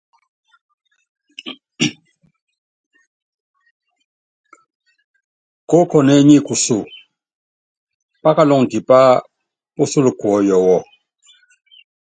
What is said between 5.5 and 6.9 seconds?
Koókone nyi kuso,